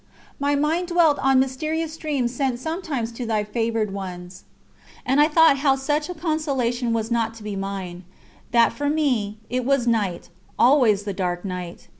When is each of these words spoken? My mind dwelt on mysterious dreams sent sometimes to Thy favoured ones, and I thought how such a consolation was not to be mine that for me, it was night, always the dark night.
My 0.47 0.55
mind 0.55 0.87
dwelt 0.87 1.19
on 1.19 1.37
mysterious 1.39 1.95
dreams 1.95 2.33
sent 2.33 2.57
sometimes 2.59 3.11
to 3.11 3.23
Thy 3.27 3.43
favoured 3.43 3.93
ones, 3.93 4.45
and 5.05 5.21
I 5.21 5.27
thought 5.27 5.59
how 5.59 5.75
such 5.75 6.09
a 6.09 6.15
consolation 6.15 6.91
was 6.91 7.11
not 7.11 7.35
to 7.35 7.43
be 7.43 7.55
mine 7.55 8.03
that 8.49 8.73
for 8.73 8.89
me, 8.89 9.37
it 9.47 9.63
was 9.63 9.85
night, 9.85 10.29
always 10.57 11.03
the 11.03 11.13
dark 11.13 11.45
night. 11.45 11.87